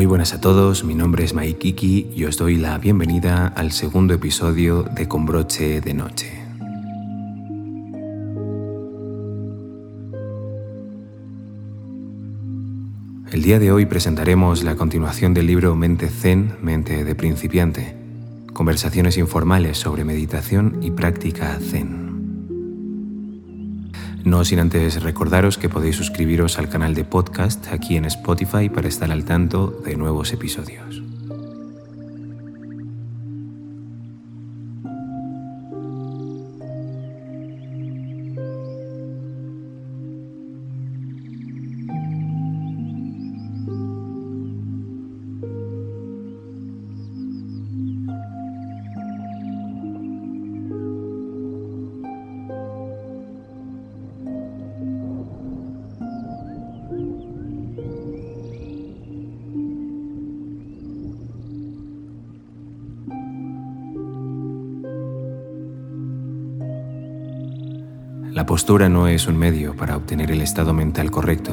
Muy 0.00 0.06
buenas 0.06 0.32
a 0.32 0.40
todos, 0.40 0.82
mi 0.82 0.94
nombre 0.94 1.24
es 1.24 1.34
Maikiki 1.34 2.12
y 2.16 2.24
os 2.24 2.38
doy 2.38 2.56
la 2.56 2.78
bienvenida 2.78 3.48
al 3.48 3.70
segundo 3.70 4.14
episodio 4.14 4.82
de 4.82 5.06
Con 5.06 5.26
broche 5.26 5.82
de 5.82 5.92
noche. 5.92 6.42
El 13.30 13.42
día 13.42 13.58
de 13.58 13.72
hoy 13.72 13.84
presentaremos 13.84 14.62
la 14.62 14.74
continuación 14.74 15.34
del 15.34 15.48
libro 15.48 15.76
Mente 15.76 16.08
Zen, 16.08 16.54
Mente 16.62 17.04
de 17.04 17.14
Principiante, 17.14 17.94
conversaciones 18.54 19.18
informales 19.18 19.76
sobre 19.76 20.04
meditación 20.04 20.78
y 20.80 20.92
práctica 20.92 21.58
Zen. 21.60 22.09
No 24.24 24.44
sin 24.44 24.58
antes 24.58 25.02
recordaros 25.02 25.56
que 25.56 25.68
podéis 25.68 25.96
suscribiros 25.96 26.58
al 26.58 26.68
canal 26.68 26.94
de 26.94 27.04
podcast 27.04 27.68
aquí 27.72 27.96
en 27.96 28.04
Spotify 28.04 28.68
para 28.68 28.88
estar 28.88 29.10
al 29.10 29.24
tanto 29.24 29.68
de 29.84 29.96
nuevos 29.96 30.32
episodios. 30.32 31.09
La 68.32 68.46
postura 68.46 68.88
no 68.88 69.08
es 69.08 69.26
un 69.26 69.36
medio 69.36 69.74
para 69.74 69.96
obtener 69.96 70.30
el 70.30 70.40
estado 70.40 70.72
mental 70.72 71.10
correcto. 71.10 71.52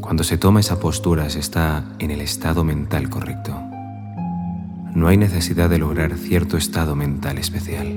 Cuando 0.00 0.22
se 0.22 0.38
toma 0.38 0.60
esa 0.60 0.78
postura 0.78 1.28
se 1.30 1.40
está 1.40 1.84
en 1.98 2.12
el 2.12 2.20
estado 2.20 2.62
mental 2.62 3.10
correcto. 3.10 3.60
No 4.94 5.08
hay 5.08 5.16
necesidad 5.16 5.68
de 5.68 5.78
lograr 5.78 6.16
cierto 6.16 6.56
estado 6.56 6.94
mental 6.94 7.38
especial. 7.38 7.88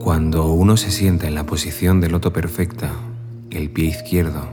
Cuando 0.00 0.52
uno 0.52 0.76
se 0.76 0.92
sienta 0.92 1.26
en 1.26 1.34
la 1.34 1.44
posición 1.44 2.00
de 2.00 2.08
loto 2.08 2.32
perfecta, 2.32 2.92
el 3.50 3.68
pie 3.70 3.86
izquierdo 3.86 4.48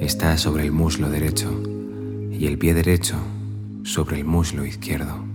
está 0.00 0.38
sobre 0.38 0.62
el 0.62 0.70
muslo 0.70 1.10
derecho 1.10 1.50
y 2.30 2.46
el 2.46 2.58
pie 2.58 2.74
derecho 2.74 3.16
sobre 3.82 4.18
el 4.18 4.24
muslo 4.24 4.64
izquierdo. 4.64 5.33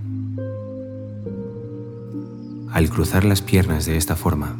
Al 2.71 2.87
cruzar 2.91 3.25
las 3.25 3.41
piernas 3.41 3.87
de 3.87 3.97
esta 3.97 4.15
forma, 4.15 4.55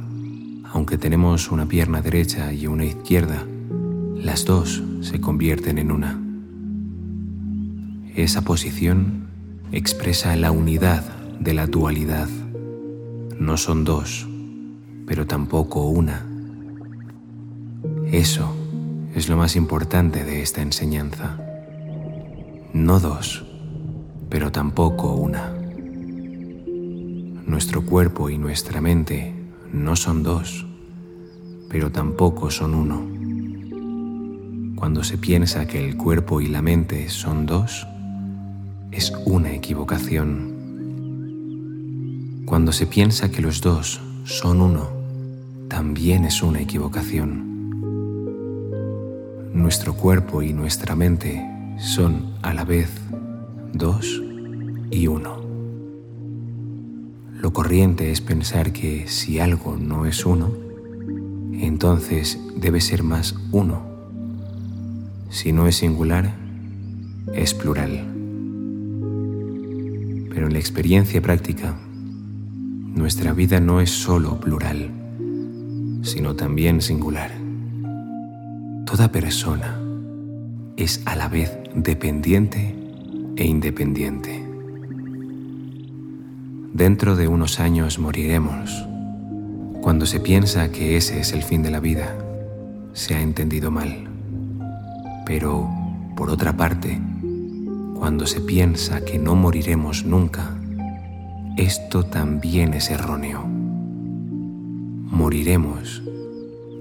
aunque 0.73 0.97
tenemos 0.97 1.52
una 1.52 1.67
pierna 1.67 2.02
derecha 2.02 2.52
y 2.52 2.65
una 2.65 2.85
izquierda, 2.85 3.45
las 4.15 4.45
dos 4.45 4.81
se 5.02 5.21
convierten 5.21 5.77
en 5.77 5.92
una. 5.92 6.20
Esa 8.15 8.42
posición 8.42 9.27
expresa 9.71 10.36
la 10.36 10.49
unidad 10.52 11.03
de 11.39 11.53
la 11.53 11.67
dualidad. 11.67 12.27
No 13.37 13.58
son 13.58 13.86
dos, 13.86 14.27
pero 15.05 15.27
tampoco 15.27 15.87
una. 15.87 16.26
Eso 18.11 18.55
es 19.14 19.30
lo 19.30 19.37
más 19.37 19.55
importante 19.55 20.23
de 20.23 20.41
esta 20.41 20.64
enseñanza. 20.64 21.37
No 22.73 22.99
dos, 22.99 23.45
pero 24.30 24.52
tampoco 24.52 25.14
una. 25.14 25.58
Nuestro 27.49 27.82
cuerpo 27.82 28.30
y 28.30 28.37
nuestra 28.37 28.80
mente 28.80 29.33
no 29.73 29.95
son 29.95 30.21
dos, 30.21 30.67
pero 31.67 31.92
tampoco 31.92 32.52
son 32.52 32.76
uno. 32.76 34.76
Cuando 34.76 35.04
se 35.04 35.17
piensa 35.17 35.65
que 35.65 35.83
el 35.83 35.98
cuerpo 35.98 36.42
y 36.42 36.48
la 36.48 36.61
mente 36.61 37.09
son 37.09 37.48
dos, 37.48 37.88
es 38.92 39.11
una 39.26 39.52
equivocación. 39.52 40.54
Cuando 42.45 42.71
se 42.71 42.86
piensa 42.86 43.32
que 43.32 43.42
los 43.42 43.61
dos 43.61 43.99
son 44.26 44.61
uno, 44.61 44.88
también 45.70 46.26
es 46.26 46.43
una 46.43 46.61
equivocación. 46.61 47.49
Nuestro 49.55 49.95
cuerpo 49.95 50.43
y 50.43 50.54
nuestra 50.54 50.95
mente 50.95 51.43
son 51.80 52.32
a 52.43 52.54
la 52.54 52.64
vez 52.64 52.92
dos 53.73 54.21
y 54.92 55.08
uno. 55.08 55.48
Lo 57.49 57.54
corriente 57.54 58.11
es 58.11 58.21
pensar 58.21 58.71
que 58.71 59.08
si 59.08 59.39
algo 59.39 59.76
no 59.76 60.05
es 60.05 60.23
uno, 60.23 60.52
entonces 61.54 62.39
debe 62.55 62.80
ser 62.80 63.02
más 63.02 63.33
uno. 63.52 63.82
Si 65.32 65.52
no 65.52 65.65
es 65.65 65.77
singular, 65.77 66.32
es 67.33 67.55
plural. 67.55 68.05
Pero 70.30 70.45
en 70.45 70.54
la 70.54 70.59
experiencia 70.59 71.23
práctica, 71.23 71.76
nuestra 72.93 73.33
vida 73.33 73.59
no 73.59 73.82
es 73.82 73.89
solo 73.89 74.39
plural, 74.39 74.92
sino 76.04 76.36
también 76.36 76.83
singular. 76.83 77.32
Toda 78.86 79.11
persona 79.11 79.76
es 80.77 81.02
a 81.05 81.15
la 81.15 81.27
vez 81.27 81.52
dependiente 81.73 82.76
e 83.36 83.43
independiente. 83.43 84.48
Dentro 86.73 87.15
de 87.15 87.27
unos 87.27 87.59
años 87.59 87.97
moriremos. 87.99 88.85
Cuando 89.81 90.05
se 90.05 90.19
piensa 90.19 90.71
que 90.71 90.97
ese 90.97 91.19
es 91.19 91.33
el 91.33 91.43
fin 91.43 91.63
de 91.63 91.71
la 91.71 91.80
vida, 91.80 92.15
se 92.93 93.15
ha 93.15 93.21
entendido 93.21 93.71
mal. 93.71 94.07
Pero, 95.25 95.67
por 96.15 96.29
otra 96.29 96.55
parte, 96.55 97.02
cuando 97.95 98.27
se 98.27 98.39
piensa 98.41 99.03
que 99.03 99.17
no 99.17 99.35
moriremos 99.35 100.05
nunca, 100.05 100.55
esto 101.58 102.05
también 102.05 102.73
es 102.73 102.91
erróneo. 102.91 103.45
Moriremos 105.05 106.03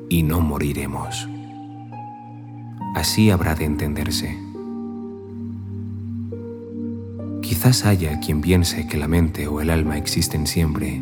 y 0.08 0.22
no 0.22 0.40
moriremos. 0.40 1.28
Así 2.94 3.30
habrá 3.30 3.54
de 3.54 3.64
entenderse. 3.64 4.47
Quizás 7.48 7.86
haya 7.86 8.20
quien 8.20 8.42
piense 8.42 8.86
que 8.86 8.98
la 8.98 9.08
mente 9.08 9.48
o 9.48 9.62
el 9.62 9.70
alma 9.70 9.96
existen 9.96 10.46
siempre 10.46 11.00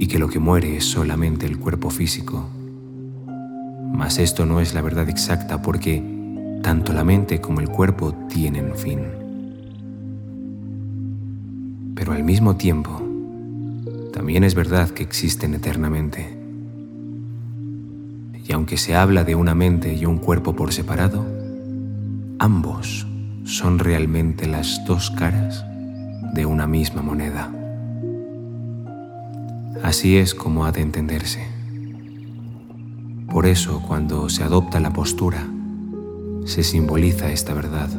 y 0.00 0.08
que 0.08 0.18
lo 0.18 0.26
que 0.26 0.40
muere 0.40 0.76
es 0.76 0.86
solamente 0.86 1.46
el 1.46 1.60
cuerpo 1.60 1.88
físico. 1.88 2.48
Mas 3.92 4.18
esto 4.18 4.44
no 4.44 4.60
es 4.60 4.74
la 4.74 4.82
verdad 4.82 5.08
exacta 5.08 5.62
porque 5.62 6.02
tanto 6.64 6.92
la 6.92 7.04
mente 7.04 7.40
como 7.40 7.60
el 7.60 7.68
cuerpo 7.68 8.12
tienen 8.28 8.74
fin. 8.74 9.02
Pero 11.94 12.10
al 12.10 12.24
mismo 12.24 12.56
tiempo, 12.56 13.00
también 14.12 14.42
es 14.42 14.56
verdad 14.56 14.90
que 14.90 15.04
existen 15.04 15.54
eternamente. 15.54 16.36
Y 18.48 18.52
aunque 18.52 18.76
se 18.78 18.96
habla 18.96 19.22
de 19.22 19.36
una 19.36 19.54
mente 19.54 19.94
y 19.94 20.06
un 20.06 20.18
cuerpo 20.18 20.56
por 20.56 20.72
separado, 20.72 21.24
ambos 22.40 23.06
son 23.44 23.78
realmente 23.78 24.46
las 24.46 24.84
dos 24.86 25.10
caras 25.10 25.64
de 26.34 26.46
una 26.46 26.66
misma 26.66 27.02
moneda. 27.02 27.52
Así 29.82 30.16
es 30.16 30.34
como 30.34 30.64
ha 30.64 30.72
de 30.72 30.80
entenderse. 30.80 31.46
Por 33.30 33.46
eso 33.46 33.82
cuando 33.86 34.28
se 34.28 34.44
adopta 34.44 34.78
la 34.78 34.92
postura, 34.92 35.46
se 36.44 36.62
simboliza 36.62 37.32
esta 37.32 37.54
verdad. 37.54 37.90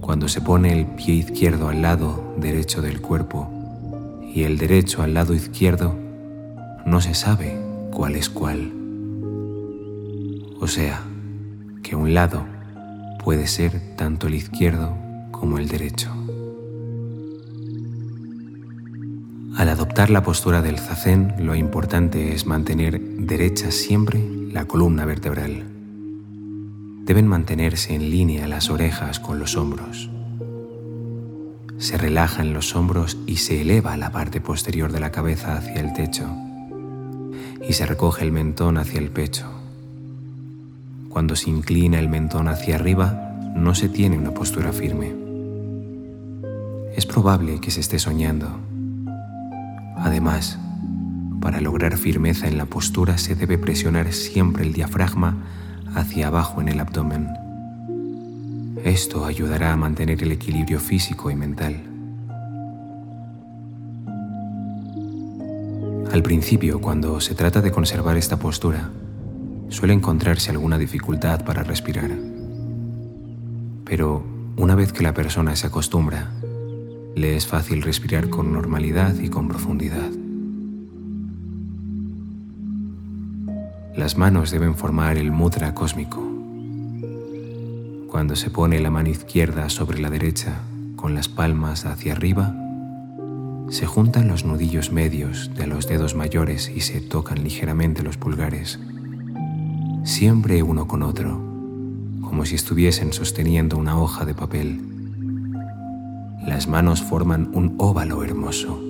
Cuando 0.00 0.28
se 0.28 0.40
pone 0.40 0.72
el 0.72 0.86
pie 0.86 1.14
izquierdo 1.14 1.68
al 1.68 1.82
lado 1.82 2.34
derecho 2.38 2.82
del 2.82 3.00
cuerpo 3.00 3.50
y 4.34 4.42
el 4.42 4.58
derecho 4.58 5.02
al 5.02 5.14
lado 5.14 5.34
izquierdo, 5.34 5.96
no 6.84 7.00
se 7.00 7.14
sabe 7.14 7.58
cuál 7.92 8.16
es 8.16 8.28
cuál. 8.28 8.72
O 10.60 10.66
sea, 10.66 11.02
que 11.82 11.96
un 11.96 12.14
lado 12.14 12.44
puede 13.28 13.46
ser 13.46 13.78
tanto 13.94 14.26
el 14.26 14.36
izquierdo 14.36 14.96
como 15.32 15.58
el 15.58 15.68
derecho. 15.68 16.10
Al 19.54 19.68
adoptar 19.68 20.08
la 20.08 20.22
postura 20.22 20.62
del 20.62 20.78
zazen, 20.78 21.34
lo 21.38 21.54
importante 21.54 22.32
es 22.32 22.46
mantener 22.46 22.98
derecha 22.98 23.70
siempre 23.70 24.18
la 24.50 24.64
columna 24.64 25.04
vertebral. 25.04 25.62
Deben 27.04 27.26
mantenerse 27.26 27.94
en 27.94 28.10
línea 28.10 28.48
las 28.48 28.70
orejas 28.70 29.20
con 29.20 29.38
los 29.38 29.58
hombros. 29.58 30.08
Se 31.76 31.98
relajan 31.98 32.54
los 32.54 32.74
hombros 32.74 33.18
y 33.26 33.36
se 33.36 33.60
eleva 33.60 33.98
la 33.98 34.10
parte 34.10 34.40
posterior 34.40 34.90
de 34.90 35.00
la 35.00 35.12
cabeza 35.12 35.58
hacia 35.58 35.82
el 35.82 35.92
techo. 35.92 36.34
y 37.68 37.74
se 37.74 37.84
recoge 37.84 38.24
el 38.24 38.32
mentón 38.32 38.78
hacia 38.78 38.98
el 38.98 39.10
pecho. 39.10 39.67
Cuando 41.18 41.34
se 41.34 41.50
inclina 41.50 41.98
el 41.98 42.08
mentón 42.08 42.46
hacia 42.46 42.76
arriba, 42.76 43.34
no 43.56 43.74
se 43.74 43.88
tiene 43.88 44.16
una 44.16 44.30
postura 44.30 44.72
firme. 44.72 45.12
Es 46.94 47.06
probable 47.06 47.60
que 47.60 47.72
se 47.72 47.80
esté 47.80 47.98
soñando. 47.98 48.46
Además, 49.96 50.60
para 51.40 51.60
lograr 51.60 51.96
firmeza 51.96 52.46
en 52.46 52.56
la 52.56 52.66
postura 52.66 53.18
se 53.18 53.34
debe 53.34 53.58
presionar 53.58 54.12
siempre 54.12 54.64
el 54.64 54.72
diafragma 54.72 55.38
hacia 55.92 56.28
abajo 56.28 56.60
en 56.60 56.68
el 56.68 56.78
abdomen. 56.78 57.26
Esto 58.84 59.24
ayudará 59.24 59.72
a 59.72 59.76
mantener 59.76 60.22
el 60.22 60.30
equilibrio 60.30 60.78
físico 60.78 61.32
y 61.32 61.34
mental. 61.34 61.82
Al 66.12 66.22
principio, 66.22 66.80
cuando 66.80 67.20
se 67.20 67.34
trata 67.34 67.60
de 67.60 67.72
conservar 67.72 68.16
esta 68.16 68.36
postura, 68.36 68.88
suele 69.68 69.94
encontrarse 69.94 70.50
alguna 70.50 70.78
dificultad 70.78 71.44
para 71.44 71.62
respirar. 71.62 72.10
Pero 73.84 74.22
una 74.56 74.74
vez 74.74 74.92
que 74.92 75.02
la 75.02 75.14
persona 75.14 75.56
se 75.56 75.66
acostumbra, 75.66 76.30
le 77.14 77.36
es 77.36 77.46
fácil 77.46 77.82
respirar 77.82 78.28
con 78.28 78.52
normalidad 78.52 79.14
y 79.18 79.28
con 79.28 79.48
profundidad. 79.48 80.10
Las 83.96 84.16
manos 84.16 84.50
deben 84.50 84.76
formar 84.76 85.16
el 85.16 85.32
mudra 85.32 85.74
cósmico. 85.74 86.22
Cuando 88.08 88.36
se 88.36 88.50
pone 88.50 88.78
la 88.78 88.90
mano 88.90 89.08
izquierda 89.08 89.68
sobre 89.68 89.98
la 89.98 90.10
derecha 90.10 90.60
con 90.96 91.14
las 91.14 91.28
palmas 91.28 91.84
hacia 91.84 92.12
arriba, 92.12 92.54
se 93.70 93.86
juntan 93.86 94.28
los 94.28 94.44
nudillos 94.44 94.92
medios 94.92 95.50
de 95.54 95.66
los 95.66 95.88
dedos 95.88 96.14
mayores 96.14 96.70
y 96.74 96.80
se 96.80 97.00
tocan 97.00 97.42
ligeramente 97.42 98.02
los 98.02 98.16
pulgares, 98.16 98.78
siempre 100.04 100.62
uno 100.62 100.86
con 100.86 101.02
otro, 101.02 101.40
como 102.20 102.44
si 102.44 102.54
estuviesen 102.54 103.12
sosteniendo 103.12 103.76
una 103.76 104.00
hoja 104.00 104.24
de 104.24 104.34
papel. 104.34 104.80
Las 106.46 106.68
manos 106.68 107.02
forman 107.02 107.50
un 107.52 107.74
óvalo 107.78 108.22
hermoso. 108.22 108.82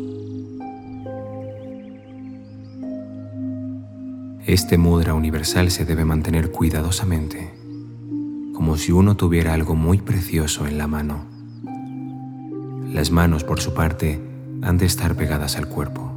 Este 4.46 4.78
mudra 4.78 5.14
universal 5.14 5.70
se 5.70 5.84
debe 5.84 6.04
mantener 6.04 6.50
cuidadosamente, 6.50 7.52
como 8.54 8.76
si 8.76 8.92
uno 8.92 9.16
tuviera 9.16 9.52
algo 9.52 9.74
muy 9.74 9.98
precioso 9.98 10.66
en 10.66 10.78
la 10.78 10.86
mano. 10.86 11.26
Las 12.92 13.10
manos, 13.10 13.44
por 13.44 13.60
su 13.60 13.74
parte, 13.74 14.20
han 14.62 14.78
de 14.78 14.86
estar 14.86 15.14
pegadas 15.14 15.56
al 15.56 15.68
cuerpo, 15.68 16.10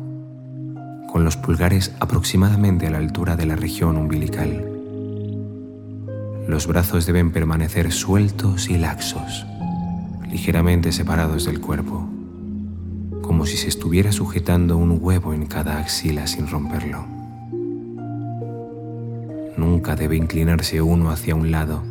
con 1.12 1.26
los 1.26 1.36
pulgares 1.36 1.94
aproximadamente 2.00 2.88
a 2.88 2.92
la 2.92 3.00
altura 3.00 3.36
de 3.36 3.46
la 3.46 3.58
región 3.58 3.98
umbilical. 3.98 4.71
Los 6.52 6.68
brazos 6.68 7.06
deben 7.06 7.32
permanecer 7.32 7.94
sueltos 7.94 8.70
y 8.70 8.78
laxos, 8.78 9.46
ligeramente 10.30 10.92
separados 10.92 11.46
del 11.46 11.62
cuerpo, 11.62 12.10
como 13.22 13.46
si 13.46 13.56
se 13.56 13.70
estuviera 13.70 14.12
sujetando 14.12 14.76
un 14.76 15.00
huevo 15.02 15.34
en 15.34 15.46
cada 15.46 15.80
axila 15.80 16.28
sin 16.28 16.50
romperlo. 16.50 17.06
Nunca 19.56 19.96
debe 19.96 20.18
inclinarse 20.18 20.82
uno 20.82 21.10
hacia 21.10 21.36
un 21.36 21.52
lado, 21.52 21.84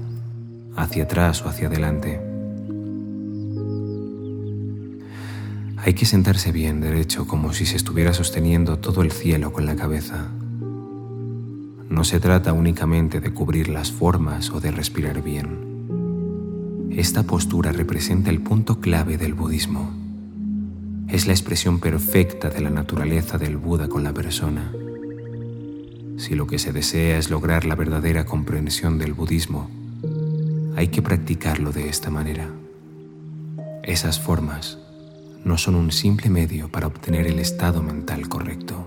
hacia 0.77 1.05
atrás 1.05 1.41
o 1.41 1.49
hacia 1.49 1.69
adelante 1.69 2.21
Hay 5.79 5.95
que 5.95 6.05
sentarse 6.05 6.53
bien 6.53 6.83
derecho 6.83 7.27
como 7.27 7.55
si 7.55 7.65
se 7.65 7.79
estuviera 7.79 8.13
sosteniendo 8.13 8.79
todo 8.79 9.01
el 9.01 9.11
cielo 9.11 9.55
con 9.55 9.65
la 9.65 9.75
cabeza. 9.75 10.29
No 12.01 12.05
se 12.05 12.19
trata 12.19 12.55
únicamente 12.55 13.21
de 13.21 13.31
cubrir 13.31 13.69
las 13.69 13.93
formas 13.93 14.49
o 14.49 14.59
de 14.59 14.71
respirar 14.71 15.23
bien. 15.23 16.89
Esta 16.93 17.25
postura 17.25 17.73
representa 17.73 18.31
el 18.31 18.41
punto 18.41 18.81
clave 18.81 19.19
del 19.19 19.35
budismo. 19.35 19.91
Es 21.09 21.27
la 21.27 21.35
expresión 21.35 21.79
perfecta 21.79 22.49
de 22.49 22.63
la 22.63 22.71
naturaleza 22.71 23.37
del 23.37 23.59
Buda 23.59 23.89
con 23.89 24.03
la 24.03 24.15
persona. 24.15 24.73
Si 26.17 26.35
lo 26.35 26.47
que 26.47 26.59
se 26.59 26.73
desea 26.73 27.19
es 27.19 27.29
lograr 27.29 27.67
la 27.67 27.75
verdadera 27.75 28.25
comprensión 28.25 28.99
del 28.99 29.13
budismo, 29.13 29.69
hay 30.77 30.89
que 30.89 31.03
practicarlo 31.03 31.71
de 31.71 31.91
esta 31.91 32.09
manera. 32.09 32.49
Esas 33.83 34.19
formas 34.19 34.79
no 35.45 35.59
son 35.59 35.75
un 35.75 35.93
simple 35.93 36.31
medio 36.31 36.71
para 36.71 36.87
obtener 36.87 37.27
el 37.27 37.39
estado 37.41 37.83
mental 37.83 38.27
correcto. 38.31 38.87